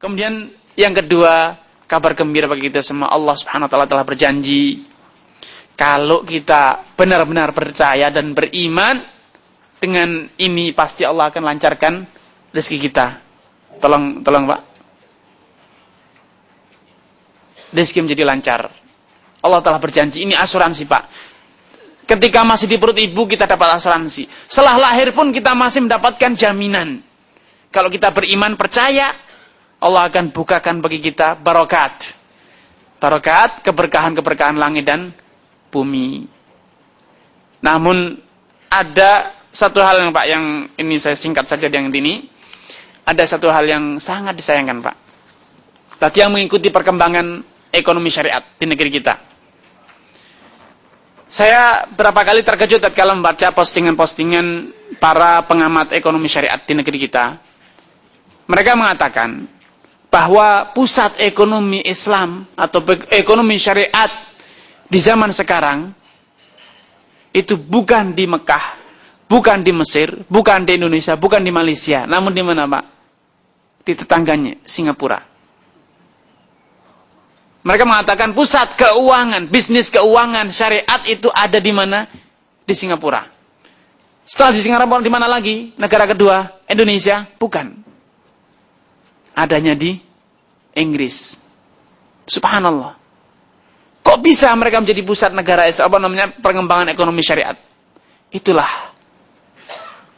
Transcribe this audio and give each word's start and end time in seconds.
Kemudian 0.00 0.48
yang 0.80 0.96
kedua, 0.96 1.60
kabar 1.84 2.16
gembira 2.16 2.48
bagi 2.48 2.72
kita 2.72 2.80
semua. 2.80 3.12
Allah 3.12 3.36
Subhanahu 3.36 3.68
wa 3.68 3.70
taala 3.70 3.84
telah 3.84 4.08
berjanji 4.08 4.88
kalau 5.76 6.24
kita 6.24 6.88
benar-benar 6.96 7.52
percaya 7.52 8.08
dan 8.08 8.32
beriman 8.32 9.04
dengan 9.76 10.24
ini 10.40 10.72
pasti 10.72 11.04
Allah 11.04 11.28
akan 11.28 11.44
lancarkan 11.44 12.08
rezeki 12.48 12.78
kita. 12.88 13.20
Tolong 13.76 14.24
tolong 14.24 14.48
Pak. 14.48 14.60
Rezeki 17.76 18.00
menjadi 18.08 18.24
lancar. 18.24 18.72
Allah 19.44 19.60
telah 19.60 19.80
berjanji, 19.84 20.24
ini 20.24 20.32
asuransi 20.32 20.88
Pak. 20.88 21.04
Ketika 22.08 22.40
masih 22.48 22.72
di 22.72 22.80
perut 22.80 22.96
ibu 22.96 23.28
kita 23.28 23.44
dapat 23.44 23.76
asuransi. 23.76 24.24
Setelah 24.48 24.80
lahir 24.80 25.12
pun 25.12 25.28
kita 25.28 25.52
masih 25.52 25.84
mendapatkan 25.84 26.32
jaminan. 26.40 27.04
Kalau 27.68 27.92
kita 27.92 28.10
beriman 28.10 28.58
percaya, 28.58 29.14
Allah 29.80 30.12
akan 30.12 30.28
bukakan 30.28 30.84
bagi 30.84 31.00
kita 31.00 31.40
barokat. 31.40 32.12
Barokat, 33.00 33.64
keberkahan-keberkahan 33.64 34.60
langit 34.60 34.84
dan 34.84 35.16
bumi. 35.72 36.28
Namun 37.64 38.20
ada 38.68 39.32
satu 39.48 39.80
hal 39.80 40.04
yang 40.04 40.12
Pak 40.12 40.26
yang 40.28 40.44
ini 40.76 41.00
saya 41.00 41.16
singkat 41.16 41.48
saja 41.48 41.72
yang 41.72 41.88
ini. 41.88 42.28
Ada 43.08 43.36
satu 43.36 43.48
hal 43.48 43.64
yang 43.64 43.96
sangat 43.96 44.36
disayangkan 44.36 44.84
Pak. 44.84 44.96
Tadi 45.96 46.20
yang 46.20 46.30
mengikuti 46.36 46.68
perkembangan 46.68 47.40
ekonomi 47.72 48.12
syariat 48.12 48.44
di 48.60 48.68
negeri 48.68 48.90
kita. 49.00 49.14
Saya 51.30 51.86
berapa 51.88 52.20
kali 52.26 52.42
terkejut 52.42 52.82
kalau 52.90 53.14
membaca 53.14 53.54
postingan-postingan 53.54 54.46
para 54.98 55.40
pengamat 55.46 55.94
ekonomi 55.94 56.26
syariat 56.26 56.58
di 56.58 56.74
negeri 56.74 56.98
kita. 57.06 57.38
Mereka 58.50 58.74
mengatakan 58.74 59.46
bahwa 60.10 60.74
pusat 60.74 61.22
ekonomi 61.22 61.80
Islam 61.86 62.44
atau 62.58 62.82
ekonomi 63.14 63.56
syariat 63.56 64.10
di 64.90 64.98
zaman 64.98 65.30
sekarang 65.30 65.94
itu 67.30 67.54
bukan 67.54 68.18
di 68.18 68.26
Mekah, 68.26 68.74
bukan 69.30 69.62
di 69.62 69.70
Mesir, 69.70 70.26
bukan 70.26 70.66
di 70.66 70.74
Indonesia, 70.74 71.14
bukan 71.14 71.46
di 71.46 71.54
Malaysia, 71.54 72.10
namun 72.10 72.34
di 72.34 72.42
mana, 72.42 72.66
Pak? 72.66 72.84
Di 73.86 73.94
tetangganya, 73.94 74.58
Singapura. 74.66 75.22
Mereka 77.62 77.84
mengatakan 77.86 78.34
pusat 78.34 78.74
keuangan, 78.74 79.46
bisnis 79.46 79.94
keuangan 79.94 80.50
syariat 80.50 81.00
itu 81.06 81.30
ada 81.30 81.62
di 81.62 81.70
mana? 81.70 82.10
Di 82.66 82.74
Singapura. 82.74 83.22
Setelah 84.26 84.58
di 84.58 84.60
Singapura 84.64 84.98
di 84.98 85.12
mana 85.12 85.30
lagi? 85.30 85.70
Negara 85.78 86.10
kedua, 86.10 86.66
Indonesia? 86.66 87.30
Bukan. 87.38 87.89
Adanya 89.40 89.72
di 89.72 89.96
Inggris. 90.76 91.40
Subhanallah. 92.28 93.00
Kok 94.04 94.18
bisa 94.20 94.52
mereka 94.52 94.84
menjadi 94.84 95.00
pusat 95.00 95.32
negara 95.32 95.64
apa 95.64 95.96
namanya 95.96 96.28
pengembangan 96.44 96.92
ekonomi 96.92 97.24
syariat? 97.24 97.56
Itulah 98.28 98.68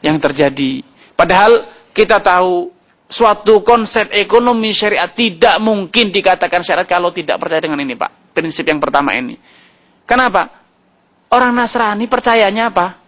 yang 0.03 0.19
terjadi. 0.19 0.83
Padahal 1.15 1.63
kita 1.95 2.19
tahu 2.19 2.73
suatu 3.07 3.63
konsep 3.63 4.11
ekonomi 4.11 4.75
syariat 4.75 5.07
tidak 5.07 5.55
mungkin 5.63 6.11
dikatakan 6.11 6.59
syariat 6.65 6.87
kalau 6.87 7.15
tidak 7.15 7.39
percaya 7.39 7.63
dengan 7.63 7.79
ini, 7.79 7.95
Pak. 7.95 8.35
Prinsip 8.35 8.67
yang 8.67 8.83
pertama 8.83 9.15
ini. 9.15 9.39
Kenapa? 10.03 10.51
Orang 11.31 11.55
Nasrani 11.55 12.05
percayanya 12.11 12.69
apa? 12.69 12.99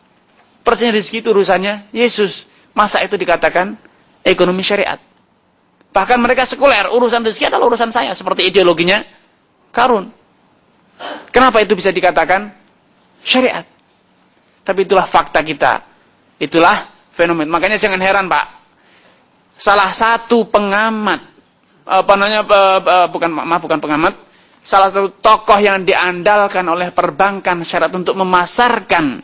Percaya 0.66 0.96
rezeki 0.96 1.22
itu 1.22 1.30
urusannya 1.30 1.92
Yesus. 1.94 2.48
Masa 2.74 3.04
itu 3.04 3.20
dikatakan 3.20 3.78
ekonomi 4.26 4.66
syariat? 4.66 4.98
Bahkan 5.96 6.20
mereka 6.20 6.44
sekuler, 6.44 6.92
urusan 6.92 7.24
rezeki 7.24 7.48
adalah 7.48 7.72
urusan 7.72 7.96
saya. 7.96 8.12
Seperti 8.12 8.52
ideologinya 8.52 9.00
Karun. 9.72 10.12
Kenapa 11.32 11.64
itu 11.64 11.72
bisa 11.72 11.96
dikatakan 11.96 12.52
syariat? 13.24 13.64
Tapi 14.68 14.84
itulah 14.84 15.08
fakta 15.08 15.40
kita. 15.40 15.88
Itulah 16.36 16.92
fenomen. 17.16 17.48
Makanya 17.48 17.80
jangan 17.80 18.04
heran 18.04 18.28
Pak. 18.28 18.46
Salah 19.56 19.96
satu 19.96 20.52
pengamat, 20.52 21.32
apa 21.88 22.14
namanya, 22.20 22.44
bukan 23.08 23.32
maaf 23.32 23.64
bukan 23.64 23.80
pengamat, 23.80 24.20
salah 24.68 24.92
satu 24.92 25.16
tokoh 25.16 25.56
yang 25.64 25.88
diandalkan 25.88 26.68
oleh 26.68 26.92
perbankan 26.92 27.64
syariat 27.64 27.96
untuk 27.96 28.20
memasarkan 28.20 29.24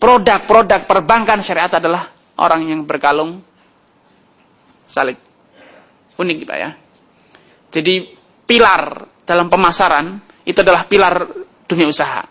produk-produk 0.00 0.88
perbankan 0.88 1.44
syariat 1.44 1.76
adalah 1.76 2.08
orang 2.40 2.72
yang 2.72 2.80
berkalung 2.88 3.44
salib. 4.88 5.25
Unik 6.16 6.48
Pak 6.48 6.58
ya. 6.58 6.70
Jadi 7.72 7.94
pilar 8.48 9.04
dalam 9.26 9.52
pemasaran 9.52 10.22
itu 10.46 10.58
adalah 10.62 10.86
pilar 10.88 11.28
dunia 11.66 11.90
usaha. 11.90 12.24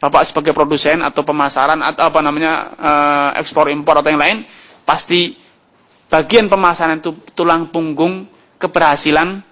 Bapak 0.00 0.24
sebagai 0.24 0.56
produsen 0.56 1.04
atau 1.04 1.20
pemasaran 1.24 1.76
atau 1.84 2.08
apa 2.08 2.20
namanya 2.24 2.52
uh, 2.72 3.30
ekspor 3.36 3.68
impor 3.68 4.00
atau 4.00 4.08
yang 4.08 4.20
lain 4.20 4.38
pasti 4.88 5.36
bagian 6.08 6.48
pemasaran 6.48 7.04
itu 7.04 7.20
tulang 7.36 7.68
punggung 7.68 8.24
keberhasilan 8.56 9.44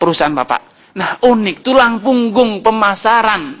perusahaan 0.00 0.32
Bapak. 0.32 0.60
Nah, 0.96 1.20
unik 1.20 1.60
tulang 1.60 2.00
punggung 2.00 2.64
pemasaran 2.64 3.60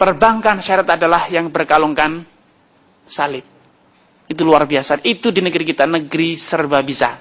perbankan 0.00 0.64
syarat 0.64 0.88
adalah 0.96 1.28
yang 1.28 1.52
berkalungkan 1.52 2.24
salib. 3.04 3.44
Itu 4.24 4.44
luar 4.48 4.64
biasa. 4.64 5.04
Itu 5.04 5.28
di 5.32 5.44
negeri 5.44 5.64
kita, 5.68 5.84
negeri 5.84 6.40
serba 6.40 6.80
bisa. 6.80 7.20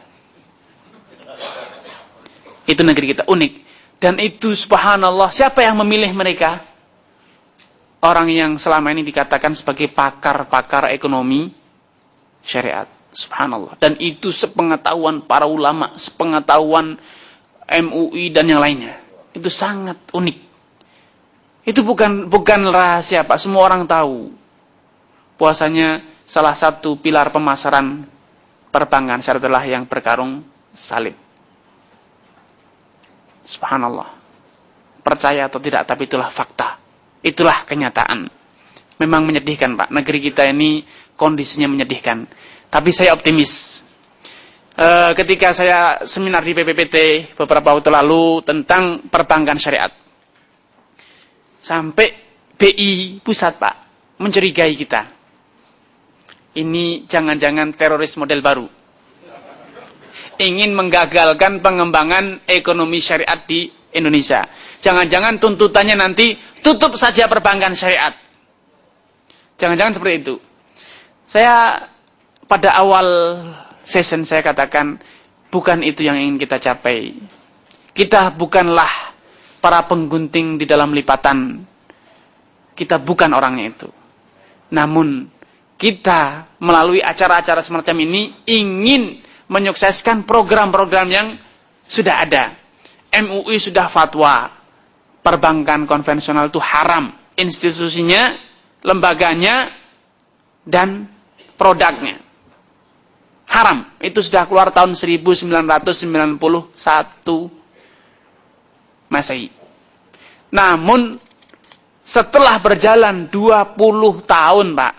Itu 2.64 2.82
negeri 2.88 3.16
kita 3.16 3.24
unik. 3.28 3.54
Dan 4.00 4.20
itu 4.20 4.52
subhanallah, 4.52 5.32
siapa 5.32 5.64
yang 5.64 5.80
memilih 5.80 6.12
mereka? 6.12 6.64
Orang 8.04 8.28
yang 8.28 8.60
selama 8.60 8.92
ini 8.92 9.00
dikatakan 9.08 9.56
sebagai 9.56 9.88
pakar-pakar 9.88 10.92
ekonomi 10.92 11.56
syariat. 12.44 12.88
Subhanallah. 13.16 13.80
Dan 13.80 13.96
itu 14.04 14.36
sepengetahuan 14.36 15.24
para 15.24 15.48
ulama, 15.48 15.96
sepengetahuan 15.96 17.00
MUI 17.64 18.36
dan 18.36 18.52
yang 18.52 18.60
lainnya. 18.60 19.00
Itu 19.32 19.48
sangat 19.48 19.96
unik. 20.12 20.38
Itu 21.64 21.88
bukan 21.88 22.28
bukan 22.28 22.68
rahasia 22.68 23.24
Pak, 23.24 23.40
semua 23.40 23.64
orang 23.64 23.88
tahu. 23.88 24.36
Puasanya 25.40 26.04
salah 26.28 26.60
satu 26.60 27.00
pilar 27.00 27.32
pemasaran 27.32 28.04
perbankan 28.68 29.24
syariat 29.24 29.48
adalah 29.48 29.64
yang 29.64 29.88
berkarung 29.88 30.44
salib. 30.76 31.23
Subhanallah. 33.44 34.10
Percaya 35.04 35.52
atau 35.52 35.60
tidak, 35.60 35.84
tapi 35.84 36.08
itulah 36.08 36.32
fakta. 36.32 36.80
Itulah 37.20 37.68
kenyataan. 37.68 38.32
Memang 39.04 39.28
menyedihkan, 39.28 39.76
Pak. 39.76 39.92
Negeri 39.92 40.20
kita 40.32 40.48
ini 40.48 40.84
kondisinya 41.20 41.68
menyedihkan. 41.68 42.24
Tapi 42.72 42.90
saya 42.96 43.12
optimis. 43.12 43.84
E, 44.74 44.88
ketika 45.20 45.52
saya 45.52 46.00
seminar 46.08 46.42
di 46.42 46.56
PPPT 46.56 46.96
beberapa 47.36 47.76
waktu 47.76 47.92
lalu 47.92 48.42
tentang 48.48 49.04
perbankan 49.12 49.60
syariat. 49.60 49.92
Sampai 51.60 52.16
BI 52.56 53.20
pusat, 53.20 53.60
Pak, 53.60 53.76
mencurigai 54.24 54.72
kita. 54.76 55.08
Ini 56.54 57.10
jangan-jangan 57.12 57.76
teroris 57.76 58.16
model 58.16 58.40
baru 58.40 58.83
ingin 60.42 60.74
menggagalkan 60.74 61.62
pengembangan 61.62 62.42
ekonomi 62.50 63.00
syariat 63.00 63.42
di 63.46 63.70
Indonesia. 63.94 64.50
Jangan-jangan 64.82 65.38
tuntutannya 65.40 65.96
nanti 65.96 66.36
tutup 66.60 66.98
saja 66.98 67.30
perbankan 67.30 67.78
syariat. 67.78 68.14
Jangan-jangan 69.62 69.94
seperti 69.96 70.16
itu. 70.26 70.36
Saya 71.30 71.88
pada 72.50 72.76
awal 72.76 73.08
session 73.88 74.28
saya 74.28 74.44
katakan 74.44 75.00
bukan 75.48 75.86
itu 75.86 76.04
yang 76.04 76.20
ingin 76.20 76.36
kita 76.42 76.60
capai. 76.60 77.16
Kita 77.94 78.34
bukanlah 78.34 79.16
para 79.64 79.88
penggunting 79.88 80.60
di 80.60 80.66
dalam 80.68 80.92
lipatan. 80.92 81.64
Kita 82.74 83.00
bukan 83.00 83.32
orangnya 83.32 83.70
itu. 83.70 83.90
Namun 84.74 85.30
kita 85.80 86.52
melalui 86.60 87.00
acara-acara 87.00 87.64
semacam 87.64 87.96
ini 88.04 88.22
ingin 88.50 89.23
menyukseskan 89.48 90.24
program-program 90.24 91.08
yang 91.12 91.28
sudah 91.88 92.24
ada. 92.24 92.56
MUI 93.14 93.60
sudah 93.60 93.88
fatwa. 93.92 94.50
Perbankan 95.24 95.88
konvensional 95.88 96.52
itu 96.52 96.60
haram. 96.60 97.16
Institusinya, 97.40 98.36
lembaganya, 98.84 99.72
dan 100.68 101.08
produknya. 101.56 102.20
Haram. 103.48 103.88
Itu 104.04 104.20
sudah 104.20 104.48
keluar 104.50 104.74
tahun 104.76 105.00
1991 105.00 105.48
Masehi. 109.08 109.54
Namun, 110.50 111.22
setelah 112.04 112.60
berjalan 112.60 113.32
20 113.32 113.78
tahun, 114.28 114.68
Pak, 114.76 114.94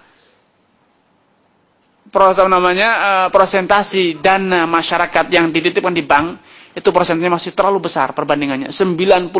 proses 2.14 2.46
namanya 2.46 2.88
uh, 2.94 3.28
prosentasi 3.34 4.22
dana 4.22 4.70
masyarakat 4.70 5.26
yang 5.34 5.50
dititipkan 5.50 5.90
di 5.90 6.06
bank 6.06 6.38
itu 6.78 6.94
persennya 6.94 7.26
masih 7.26 7.50
terlalu 7.50 7.90
besar 7.90 8.14
perbandingannya. 8.14 8.70
97% 8.70 9.34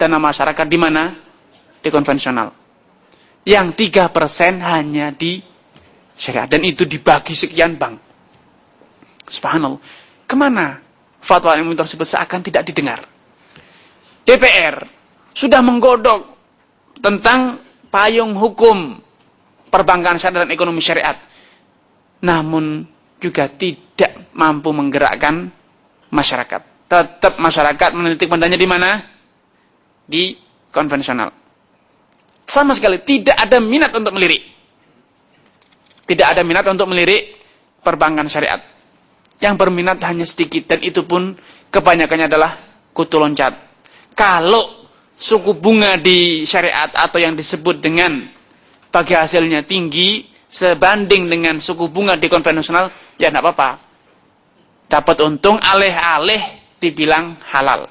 dana 0.00 0.16
masyarakat 0.16 0.66
di 0.68 0.78
mana? 0.80 1.12
Di 1.84 1.88
konvensional. 1.92 2.48
Yang 3.44 3.92
3% 3.92 4.60
hanya 4.64 5.12
di 5.12 5.40
syariat 6.16 6.48
dan 6.48 6.64
itu 6.64 6.88
dibagi 6.88 7.36
sekian 7.36 7.76
bank. 7.76 8.00
Subhanallah. 9.28 9.80
Ke 10.24 10.36
mana 10.36 10.80
fatwa 11.20 11.52
ilmu 11.56 11.76
tersebut 11.76 12.04
seakan 12.08 12.40
tidak 12.40 12.64
didengar? 12.68 13.04
DPR 14.28 14.84
sudah 15.32 15.60
menggodok 15.64 16.24
tentang 17.00 17.60
payung 17.88 18.36
hukum 18.36 19.00
perbankan 19.68 20.16
syariat 20.20 20.44
dan 20.44 20.52
ekonomi 20.52 20.82
syariat. 20.82 21.16
Namun 22.24 22.84
juga 23.22 23.46
tidak 23.46 24.32
mampu 24.34 24.74
menggerakkan 24.74 25.50
masyarakat. 26.10 26.88
Tetap 26.88 27.36
masyarakat 27.36 27.90
meneliti 27.92 28.24
pandanya 28.24 28.56
di 28.56 28.68
mana? 28.68 28.90
Di 30.08 30.34
konvensional. 30.72 31.30
Sama 32.48 32.72
sekali 32.72 33.04
tidak 33.04 33.36
ada 33.36 33.60
minat 33.60 33.92
untuk 33.92 34.16
melirik. 34.16 34.40
Tidak 36.08 36.24
ada 36.24 36.40
minat 36.40 36.64
untuk 36.64 36.88
melirik 36.88 37.36
perbankan 37.84 38.24
syariat. 38.32 38.64
Yang 39.38 39.54
berminat 39.60 40.00
hanya 40.08 40.24
sedikit 40.24 40.64
dan 40.72 40.80
itu 40.80 41.04
pun 41.04 41.36
kebanyakannya 41.68 42.26
adalah 42.26 42.56
kutu 42.96 43.20
loncat. 43.20 43.54
Kalau 44.16 44.88
suku 45.14 45.52
bunga 45.54 46.00
di 46.00 46.48
syariat 46.48 46.88
atau 46.90 47.18
yang 47.20 47.36
disebut 47.36 47.84
dengan 47.84 48.37
bagi 48.98 49.14
hasilnya 49.14 49.62
tinggi 49.62 50.26
sebanding 50.50 51.30
dengan 51.30 51.62
suku 51.62 51.86
bunga 51.86 52.18
di 52.18 52.26
konvensional, 52.26 52.90
ya 53.14 53.30
tidak 53.30 53.46
apa-apa. 53.46 53.70
Dapat 54.90 55.16
untung 55.22 55.62
alih-alih 55.62 56.42
dibilang 56.82 57.38
halal. 57.46 57.86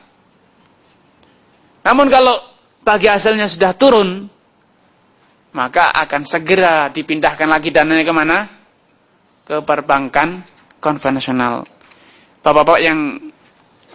Namun 1.88 2.12
kalau 2.12 2.36
bagi 2.84 3.08
hasilnya 3.08 3.48
sudah 3.48 3.72
turun, 3.72 4.28
maka 5.56 5.96
akan 5.96 6.28
segera 6.28 6.92
dipindahkan 6.92 7.48
lagi 7.48 7.72
dananya 7.72 8.04
ke 8.04 8.12
mana? 8.12 8.38
Ke 9.48 9.64
perbankan 9.64 10.44
konvensional. 10.84 11.64
Bapak-bapak 12.44 12.80
yang 12.84 13.32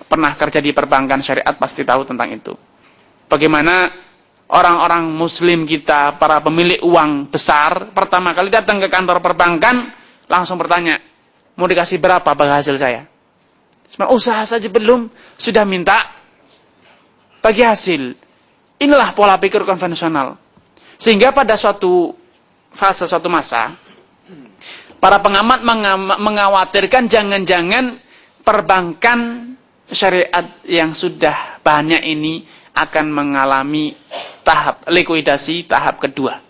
pernah 0.09 0.33
kerja 0.33 0.65
di 0.65 0.73
perbankan 0.73 1.21
syariat 1.21 1.53
pasti 1.61 1.85
tahu 1.85 2.09
tentang 2.09 2.33
itu. 2.33 2.57
Bagaimana 3.29 3.93
orang-orang 4.53 5.09
muslim 5.09 5.65
kita, 5.65 6.21
para 6.21 6.45
pemilik 6.45 6.79
uang 6.85 7.33
besar, 7.33 7.91
pertama 7.97 8.37
kali 8.37 8.53
datang 8.53 8.79
ke 8.85 8.93
kantor 8.93 9.25
perbankan, 9.25 9.97
langsung 10.29 10.61
bertanya, 10.61 11.01
mau 11.57 11.65
dikasih 11.65 11.97
berapa 11.97 12.37
bagi 12.37 12.53
hasil 12.53 12.77
saya? 12.77 13.09
Usaha 14.13 14.45
saja 14.45 14.69
belum, 14.69 15.09
sudah 15.41 15.65
minta 15.65 15.97
bagi 17.41 17.65
hasil. 17.65 18.13
Inilah 18.81 19.17
pola 19.17 19.41
pikir 19.41 19.65
konvensional. 19.65 20.37
Sehingga 21.01 21.33
pada 21.33 21.57
suatu 21.57 22.13
fase, 22.73 23.09
suatu 23.09 23.29
masa, 23.33 23.73
para 25.01 25.21
pengamat 25.21 25.65
mengkhawatirkan 26.21 27.09
jangan-jangan 27.09 28.01
perbankan 28.45 29.53
syariat 29.93 30.57
yang 30.65 30.97
sudah 30.97 31.61
banyak 31.61 32.01
ini 32.05 32.49
akan 32.73 33.07
mengalami 33.13 33.93
tahap 34.43 34.89
likuidasi 34.89 35.69
tahap 35.69 36.03
kedua. 36.03 36.41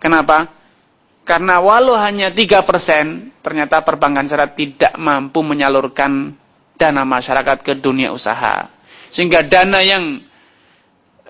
Kenapa? 0.00 0.50
Karena 1.26 1.58
walau 1.58 1.98
hanya 1.98 2.30
3%, 2.30 3.42
ternyata 3.42 3.82
perbankan 3.82 4.30
syariah 4.30 4.54
tidak 4.54 4.94
mampu 4.94 5.42
menyalurkan 5.42 6.38
dana 6.78 7.02
masyarakat 7.02 7.66
ke 7.66 7.72
dunia 7.82 8.14
usaha. 8.14 8.70
Sehingga 9.10 9.42
dana 9.42 9.82
yang 9.82 10.22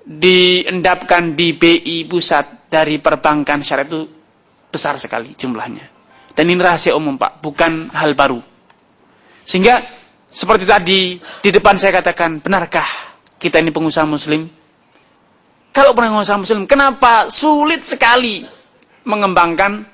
diendapkan 0.05 1.33
di 1.33 1.57
BI 1.57 2.05
pusat 2.05 2.69
dari 2.69 3.01
perbankan 3.01 3.65
syariah 3.65 3.89
itu 3.89 4.01
besar 4.69 5.01
sekali 5.01 5.33
jumlahnya. 5.33 5.89
Dan 6.37 6.53
ini 6.53 6.61
rahasia 6.61 6.93
umum 6.93 7.17
Pak, 7.17 7.41
bukan 7.41 7.89
hal 7.97 8.13
baru. 8.13 8.45
Sehingga 9.49 9.81
seperti 10.29 10.69
tadi 10.69 11.17
di 11.17 11.49
depan 11.49 11.81
saya 11.81 11.97
katakan, 12.05 12.45
benarkah 12.45 13.06
kita 13.37 13.61
ini 13.61 13.71
pengusaha 13.73 14.09
muslim? 14.09 14.49
Kalau 15.77 15.93
pengusaha 15.93 16.41
muslim, 16.41 16.65
kenapa 16.65 17.29
sulit 17.29 17.85
sekali 17.85 18.49
mengembangkan 19.05 19.85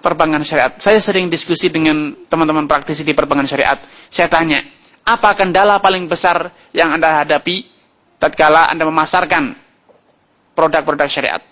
perbankan 0.00 0.40
syariat? 0.40 0.72
Saya 0.80 0.96
sering 1.04 1.28
diskusi 1.28 1.68
dengan 1.68 2.16
teman-teman 2.32 2.64
praktisi 2.64 3.04
di 3.04 3.12
perbankan 3.12 3.44
syariat. 3.44 3.76
Saya 4.08 4.32
tanya, 4.32 4.64
apa 5.04 5.36
kendala 5.36 5.84
paling 5.84 6.08
besar 6.08 6.48
yang 6.72 6.96
Anda 6.96 7.20
hadapi 7.22 7.68
tatkala 8.16 8.72
Anda 8.72 8.88
memasarkan 8.88 9.52
produk-produk 10.56 11.08
syariat? 11.12 11.42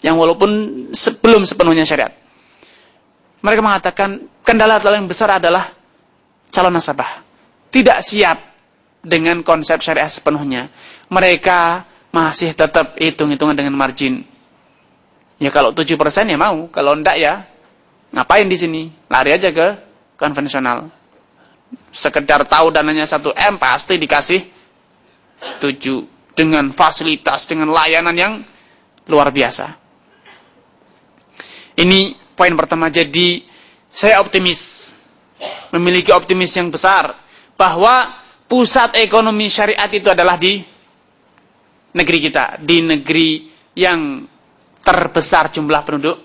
Yang 0.00 0.16
walaupun 0.20 0.50
sebelum 0.96 1.44
sepenuhnya 1.44 1.84
syariat. 1.84 2.12
Mereka 3.44 3.60
mengatakan 3.60 4.24
kendala 4.40 4.80
paling 4.80 5.04
besar 5.04 5.36
adalah 5.36 5.68
calon 6.48 6.72
nasabah. 6.72 7.20
Tidak 7.68 8.00
siap 8.00 8.53
dengan 9.04 9.44
konsep 9.44 9.78
syariah 9.84 10.08
sepenuhnya. 10.08 10.72
Mereka 11.12 11.84
masih 12.10 12.56
tetap 12.56 12.96
hitung-hitungan 12.96 13.54
dengan 13.54 13.76
margin. 13.76 14.24
Ya 15.38 15.52
kalau 15.52 15.76
7% 15.76 15.94
ya 16.26 16.38
mau, 16.40 16.66
kalau 16.72 16.96
enggak 16.96 17.20
ya 17.20 17.44
ngapain 18.10 18.48
di 18.48 18.56
sini? 18.56 18.82
Lari 19.12 19.36
aja 19.36 19.52
ke 19.52 19.76
konvensional. 20.16 20.88
Sekedar 21.90 22.46
tahu 22.48 22.70
dananya 22.72 23.04
1M 23.04 23.60
pasti 23.60 24.00
dikasih 24.00 24.40
7 25.60 26.34
dengan 26.38 26.70
fasilitas, 26.70 27.46
dengan 27.46 27.70
layanan 27.70 28.16
yang 28.16 28.32
luar 29.10 29.30
biasa. 29.30 29.74
Ini 31.74 32.14
poin 32.38 32.54
pertama. 32.54 32.86
Jadi 32.90 33.42
saya 33.90 34.22
optimis, 34.22 34.94
memiliki 35.74 36.14
optimis 36.14 36.54
yang 36.54 36.70
besar 36.70 37.18
bahwa 37.58 38.23
pusat 38.48 38.96
ekonomi 39.00 39.48
syariat 39.48 39.88
itu 39.90 40.08
adalah 40.10 40.36
di 40.36 40.60
negeri 41.94 42.18
kita, 42.20 42.58
di 42.60 42.82
negeri 42.82 43.28
yang 43.78 44.26
terbesar 44.84 45.48
jumlah 45.50 45.82
penduduk 45.86 46.18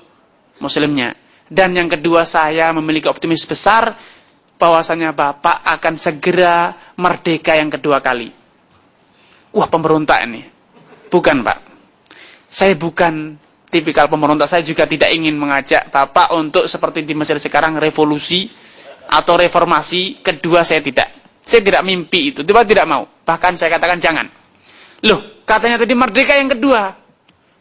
muslimnya. 0.59 1.15
Dan 1.49 1.73
yang 1.73 1.89
kedua 1.89 2.29
saya 2.29 2.69
memiliki 2.75 3.09
optimis 3.09 3.41
besar 3.49 3.97
bahwasanya 4.61 5.15
Bapak 5.15 5.65
akan 5.65 5.95
segera 5.97 6.75
merdeka 6.99 7.57
yang 7.57 7.73
kedua 7.73 8.03
kali. 8.03 8.29
Wah 9.55 9.65
pemberontak 9.65 10.29
ini. 10.29 10.45
Bukan 11.09 11.41
Pak. 11.41 11.57
Saya 12.45 12.77
bukan 12.77 13.33
tipikal 13.73 14.05
pemberontak. 14.05 14.45
Saya 14.45 14.61
juga 14.61 14.85
tidak 14.85 15.09
ingin 15.09 15.33
mengajak 15.41 15.89
Bapak 15.89 16.37
untuk 16.37 16.69
seperti 16.69 17.01
di 17.01 17.17
Mesir 17.17 17.41
sekarang 17.41 17.81
revolusi 17.81 18.45
atau 19.09 19.33
reformasi. 19.41 20.21
Kedua 20.21 20.61
saya 20.61 20.85
tidak. 20.85 21.18
Saya 21.49 21.65
tidak 21.65 21.81
mimpi 21.81 22.29
itu. 22.29 22.45
Tiba 22.45 22.61
tidak 22.61 22.85
mau. 22.85 23.09
Bahkan 23.09 23.57
saya 23.57 23.73
katakan 23.73 23.97
jangan. 23.97 24.29
Loh, 25.01 25.41
katanya 25.49 25.81
tadi 25.81 25.97
merdeka 25.97 26.37
yang 26.37 26.53
kedua. 26.53 26.93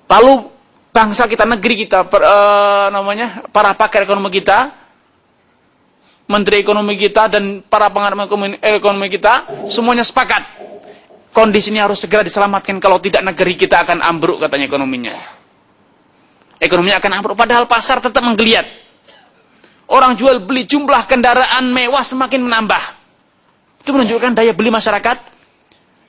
Lalu 0.06 0.55
bangsa 0.96 1.28
kita, 1.28 1.44
negeri 1.44 1.84
kita, 1.84 2.08
per, 2.08 2.24
uh, 2.24 2.88
namanya 2.88 3.44
para 3.52 3.76
pakar 3.76 4.08
ekonomi 4.08 4.32
kita, 4.32 4.72
menteri 6.32 6.64
ekonomi 6.64 6.96
kita 6.96 7.28
dan 7.28 7.60
para 7.68 7.92
pengamat 7.92 8.32
ekonomi 8.64 9.08
kita 9.12 9.68
semuanya 9.68 10.08
sepakat 10.08 10.42
kondisi 11.36 11.70
ini 11.76 11.84
harus 11.84 12.00
segera 12.00 12.24
diselamatkan 12.24 12.80
kalau 12.80 13.04
tidak 13.04 13.20
negeri 13.28 13.60
kita 13.60 13.84
akan 13.84 14.00
ambruk 14.00 14.40
katanya 14.40 14.72
ekonominya. 14.72 15.16
Ekonominya 16.64 17.04
akan 17.04 17.12
ambruk. 17.20 17.36
Padahal 17.36 17.68
pasar 17.68 18.00
tetap 18.00 18.24
menggeliat. 18.24 18.64
Orang 19.92 20.16
jual 20.16 20.42
beli 20.42 20.64
jumlah 20.64 21.04
kendaraan 21.06 21.70
mewah 21.76 22.02
semakin 22.02 22.42
menambah. 22.48 22.84
Itu 23.84 23.92
menunjukkan 23.94 24.34
daya 24.34 24.56
beli 24.56 24.72
masyarakat 24.72 25.36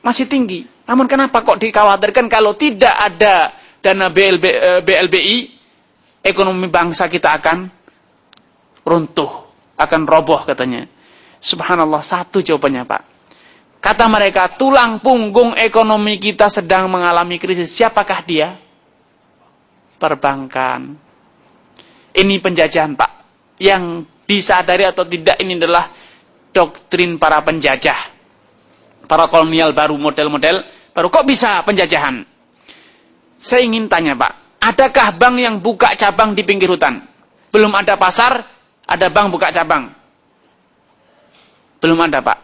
masih 0.00 0.31
tinggi. 0.31 0.64
Namun 0.87 1.11
kenapa 1.11 1.43
kok 1.43 1.59
dikhawatirkan 1.59 2.31
kalau 2.31 2.55
tidak 2.55 2.95
ada 2.95 3.52
dana 3.83 4.11
BLB, 4.11 4.45
eh, 4.45 4.80
BLBI, 4.83 5.37
ekonomi 6.26 6.66
bangsa 6.66 7.06
kita 7.06 7.38
akan 7.38 7.59
runtuh, 8.87 9.33
akan 9.78 10.00
roboh 10.06 10.42
katanya. 10.47 10.87
Subhanallah, 11.38 12.02
satu 12.02 12.42
jawabannya 12.42 12.83
Pak. 12.88 13.02
Kata 13.78 14.11
mereka, 14.11 14.50
tulang 14.59 14.99
punggung 14.99 15.54
ekonomi 15.54 16.18
kita 16.18 16.50
sedang 16.50 16.90
mengalami 16.90 17.38
krisis. 17.38 17.71
Siapakah 17.71 18.21
dia? 18.26 18.59
Perbankan. 20.00 20.99
Ini 22.16 22.35
penjajahan 22.42 22.99
Pak. 22.99 23.12
Yang 23.62 24.11
disadari 24.26 24.85
atau 24.85 25.06
tidak 25.06 25.38
ini 25.38 25.54
adalah 25.54 25.87
doktrin 26.50 27.21
para 27.21 27.38
penjajah. 27.47 28.16
Para 29.06 29.30
kolonial 29.30 29.71
baru 29.71 29.95
model-model 29.95 30.66
baru. 30.90 31.06
Kok 31.06 31.26
bisa 31.28 31.62
penjajahan? 31.62 32.36
Saya 33.37 33.64
ingin 33.64 33.87
tanya 33.87 34.16
Pak, 34.16 34.62
adakah 34.64 35.16
bank 35.16 35.37
yang 35.38 35.57
buka 35.61 35.93
cabang 35.95 36.33
di 36.33 36.43
pinggir 36.43 36.73
hutan? 36.73 37.05
Belum 37.52 37.73
ada 37.76 37.97
pasar, 37.97 38.45
ada 38.88 39.07
bank 39.12 39.33
buka 39.33 39.52
cabang. 39.52 39.93
Belum 41.81 41.99
ada 42.00 42.25
Pak. 42.25 42.38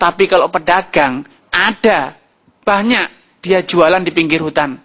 Tapi 0.00 0.24
kalau 0.24 0.48
pedagang, 0.48 1.28
ada 1.52 2.16
banyak 2.64 3.06
dia 3.44 3.60
jualan 3.64 4.00
di 4.00 4.12
pinggir 4.12 4.40
hutan. 4.40 4.80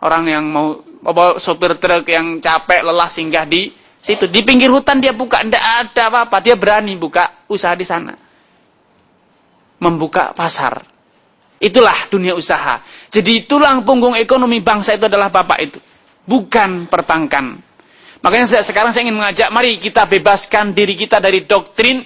Orang 0.00 0.30
yang 0.30 0.46
mau 0.48 0.80
apa, 1.04 1.40
sopir 1.42 1.76
truk 1.76 2.08
yang 2.08 2.38
capek 2.40 2.84
lelah 2.84 3.08
singgah 3.08 3.44
di 3.44 3.72
situ 4.00 4.28
di 4.28 4.40
pinggir 4.40 4.72
hutan 4.72 5.00
dia 5.00 5.12
buka, 5.12 5.44
tidak 5.44 5.60
ada 5.60 6.02
apa-apa, 6.08 6.36
dia 6.40 6.56
berani 6.56 6.96
buka 6.96 7.46
usaha 7.52 7.76
di 7.76 7.84
sana. 7.84 8.16
Membuka 9.80 10.32
pasar. 10.32 10.99
Itulah 11.60 12.08
dunia 12.08 12.32
usaha. 12.32 12.80
Jadi 13.12 13.44
tulang 13.44 13.84
punggung 13.84 14.16
ekonomi 14.16 14.64
bangsa 14.64 14.96
itu 14.96 15.04
adalah 15.04 15.28
bapak 15.28 15.58
itu. 15.60 15.78
Bukan 16.24 16.88
perbankan. 16.88 17.60
Makanya 18.24 18.64
sekarang 18.64 18.96
saya 18.96 19.04
ingin 19.04 19.20
mengajak, 19.20 19.52
mari 19.52 19.76
kita 19.76 20.08
bebaskan 20.08 20.72
diri 20.72 20.96
kita 20.96 21.20
dari 21.20 21.44
doktrin 21.44 22.00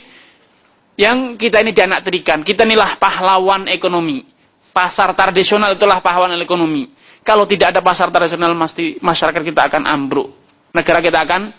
yang 0.98 1.38
kita 1.38 1.62
ini 1.62 1.70
dianaktirikan. 1.70 2.42
Kita 2.42 2.66
inilah 2.66 2.98
pahlawan 2.98 3.70
ekonomi. 3.70 4.26
Pasar 4.74 5.14
tradisional 5.14 5.78
itulah 5.78 6.02
pahlawan 6.02 6.34
ekonomi. 6.38 6.90
Kalau 7.22 7.46
tidak 7.46 7.74
ada 7.74 7.80
pasar 7.80 8.10
tradisional, 8.10 8.50
pasti 8.58 8.98
masyarakat 8.98 9.42
kita 9.42 9.70
akan 9.70 9.86
ambruk. 9.86 10.34
Negara 10.74 10.98
kita 10.98 11.22
akan 11.22 11.54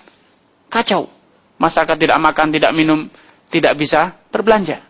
kacau. 0.68 1.08
Masyarakat 1.56 1.96
tidak 1.96 2.20
makan, 2.20 2.52
tidak 2.52 2.76
minum, 2.76 3.08
tidak 3.48 3.80
bisa 3.80 4.20
berbelanja. 4.36 4.84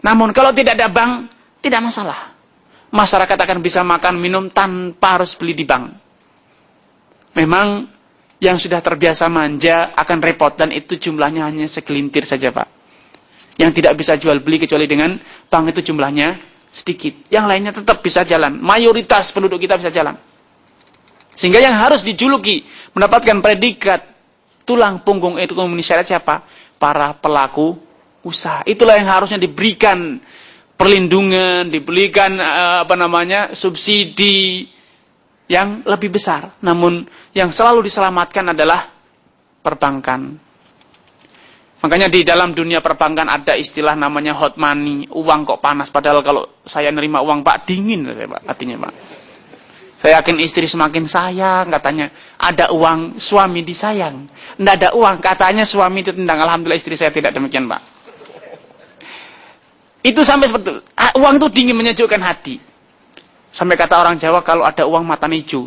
Namun 0.00 0.32
kalau 0.32 0.56
tidak 0.56 0.80
ada 0.80 0.88
bank, 0.88 1.35
tidak 1.66 1.82
masalah. 1.82 2.30
Masyarakat 2.94 3.34
akan 3.34 3.58
bisa 3.58 3.82
makan 3.82 4.22
minum 4.22 4.46
tanpa 4.46 5.18
harus 5.18 5.34
beli 5.34 5.58
di 5.58 5.66
bank. 5.66 5.90
Memang 7.34 7.90
yang 8.38 8.56
sudah 8.56 8.78
terbiasa 8.78 9.26
manja 9.26 9.90
akan 9.98 10.18
repot 10.22 10.54
dan 10.54 10.70
itu 10.70 10.94
jumlahnya 10.94 11.42
hanya 11.50 11.66
segelintir 11.66 12.22
saja 12.22 12.54
Pak. 12.54 12.70
Yang 13.58 13.82
tidak 13.82 13.92
bisa 13.98 14.14
jual 14.14 14.38
beli 14.38 14.62
kecuali 14.62 14.86
dengan 14.86 15.18
bank 15.50 15.74
itu 15.74 15.90
jumlahnya 15.90 16.38
sedikit. 16.70 17.26
Yang 17.32 17.44
lainnya 17.50 17.72
tetap 17.74 17.98
bisa 18.04 18.22
jalan. 18.22 18.62
Mayoritas 18.62 19.34
penduduk 19.34 19.58
kita 19.58 19.80
bisa 19.80 19.90
jalan. 19.90 20.14
Sehingga 21.36 21.60
yang 21.60 21.76
harus 21.76 22.00
dijuluki 22.00 22.64
mendapatkan 22.96 23.42
predikat 23.44 24.00
tulang 24.64 25.02
punggung 25.04 25.36
ekonomi 25.36 25.82
syariat 25.84 26.16
siapa? 26.16 26.46
Para 26.76 27.16
pelaku 27.16 27.76
usaha. 28.24 28.64
Itulah 28.64 28.96
yang 28.96 29.08
harusnya 29.08 29.40
diberikan 29.40 30.20
perlindungan, 30.76 31.72
dibelikan 31.72 32.36
eh, 32.38 32.76
apa 32.84 32.94
namanya 32.94 33.56
subsidi 33.56 34.68
yang 35.48 35.82
lebih 35.82 36.12
besar. 36.12 36.54
Namun 36.62 37.08
yang 37.32 37.50
selalu 37.50 37.88
diselamatkan 37.88 38.52
adalah 38.52 38.92
perbankan. 39.64 40.46
Makanya 41.86 42.08
di 42.08 42.24
dalam 42.24 42.56
dunia 42.56 42.80
perbankan 42.80 43.28
ada 43.28 43.52
istilah 43.52 43.94
namanya 43.94 44.32
hot 44.32 44.56
money, 44.56 45.06
uang 45.12 45.44
kok 45.44 45.60
panas. 45.60 45.92
Padahal 45.92 46.24
kalau 46.24 46.48
saya 46.64 46.88
nerima 46.90 47.20
uang 47.20 47.44
Pak 47.44 47.68
dingin, 47.68 48.08
saya 48.10 48.26
Pak, 48.26 48.42
artinya 48.48 48.76
Pak. 48.88 48.94
Saya 49.96 50.20
yakin 50.20 50.36
istri 50.44 50.68
semakin 50.68 51.08
sayang, 51.08 51.72
katanya 51.72 52.12
ada 52.36 52.68
uang 52.72 53.16
suami 53.16 53.64
disayang. 53.64 54.28
Tidak 54.56 54.74
ada 54.76 54.88
uang, 54.92 55.24
katanya 55.24 55.64
suami 55.64 56.04
ditendang. 56.04 56.36
Alhamdulillah 56.36 56.80
istri 56.80 56.98
saya 57.00 57.12
tidak 57.12 57.32
demikian 57.32 57.68
Pak. 57.68 58.05
Itu 60.06 60.22
sampai 60.22 60.46
seperti 60.46 60.70
itu. 60.70 60.82
Ah, 60.94 61.10
uang 61.18 61.42
itu 61.42 61.46
dingin 61.50 61.74
menyejukkan 61.74 62.22
hati. 62.22 62.62
Sampai 63.50 63.74
kata 63.74 63.98
orang 63.98 64.14
Jawa 64.14 64.46
kalau 64.46 64.62
ada 64.62 64.86
uang 64.86 65.02
mata 65.02 65.26
hijau. 65.26 65.66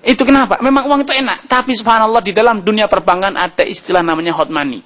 Itu 0.00 0.22
kenapa? 0.24 0.56
Memang 0.64 0.88
uang 0.88 1.04
itu 1.04 1.12
enak. 1.12 1.44
Tapi 1.44 1.76
subhanallah 1.76 2.24
di 2.24 2.32
dalam 2.32 2.64
dunia 2.64 2.88
perbankan 2.88 3.36
ada 3.36 3.60
istilah 3.60 4.00
namanya 4.00 4.32
hot 4.32 4.48
money. 4.48 4.80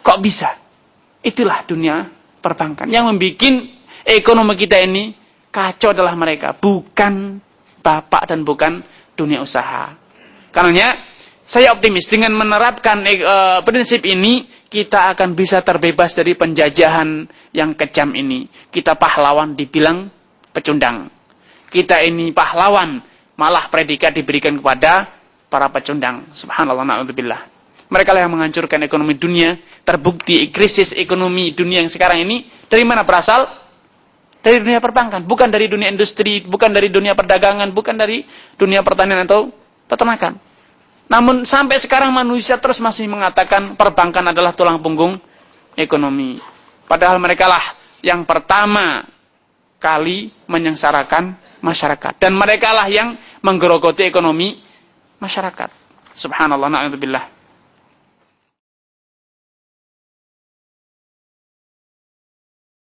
Kok 0.00 0.18
bisa? 0.24 0.48
Itulah 1.20 1.64
dunia 1.68 2.08
perbankan. 2.40 2.88
Yang 2.88 3.04
membuat 3.12 3.44
ekonomi 4.08 4.56
kita 4.56 4.80
ini 4.80 5.12
kacau 5.52 5.92
adalah 5.92 6.16
mereka. 6.16 6.56
Bukan 6.56 7.36
bapak 7.84 8.32
dan 8.32 8.48
bukan 8.48 8.80
dunia 9.12 9.44
usaha. 9.44 9.92
Karena 10.52 10.96
saya 11.42 11.74
optimis 11.74 12.06
dengan 12.06 12.30
menerapkan 12.38 13.02
uh, 13.02 13.60
prinsip 13.66 14.06
ini 14.06 14.46
kita 14.70 15.12
akan 15.12 15.34
bisa 15.34 15.60
terbebas 15.60 16.14
dari 16.14 16.38
penjajahan 16.38 17.26
yang 17.50 17.74
kejam 17.74 18.14
ini. 18.14 18.46
Kita 18.70 18.94
pahlawan 18.94 19.58
dibilang 19.58 20.06
pecundang. 20.54 21.10
Kita 21.66 21.98
ini 22.00 22.30
pahlawan 22.30 23.02
malah 23.34 23.66
predikat 23.68 24.14
diberikan 24.14 24.54
kepada 24.62 25.10
para 25.50 25.66
pecundang. 25.68 26.30
Subhanallah 26.30 26.86
na'udzubillah. 26.86 27.50
Mereka 27.92 28.16
lah 28.16 28.24
yang 28.24 28.32
menghancurkan 28.32 28.80
ekonomi 28.86 29.18
dunia. 29.18 29.58
Terbukti 29.82 30.48
krisis 30.54 30.94
ekonomi 30.94 31.52
dunia 31.52 31.82
yang 31.82 31.90
sekarang 31.90 32.22
ini 32.22 32.46
dari 32.70 32.86
mana 32.86 33.02
berasal? 33.02 33.60
Dari 34.42 34.58
dunia 34.58 34.82
perbankan, 34.82 35.22
bukan 35.22 35.54
dari 35.54 35.70
dunia 35.70 35.86
industri, 35.86 36.42
bukan 36.42 36.74
dari 36.74 36.90
dunia 36.90 37.14
perdagangan, 37.14 37.70
bukan 37.70 37.94
dari 37.94 38.26
dunia 38.58 38.82
pertanian 38.82 39.22
atau 39.22 39.54
peternakan. 39.86 40.51
Namun 41.12 41.44
sampai 41.44 41.76
sekarang 41.76 42.08
manusia 42.08 42.56
terus 42.56 42.80
masih 42.80 43.04
mengatakan 43.04 43.76
perbankan 43.76 44.32
adalah 44.32 44.56
tulang 44.56 44.80
punggung 44.80 45.20
ekonomi. 45.76 46.40
Padahal 46.88 47.20
mereka 47.20 47.52
lah 47.52 47.60
yang 48.00 48.24
pertama 48.24 49.04
kali 49.76 50.32
menyengsarakan 50.48 51.36
masyarakat. 51.60 52.16
Dan 52.16 52.32
mereka 52.32 52.72
lah 52.72 52.88
yang 52.88 53.20
menggerogoti 53.44 54.08
ekonomi 54.08 54.56
masyarakat. 55.20 55.68
Subhanallah, 56.16 56.72
na'udzubillah. 56.72 57.24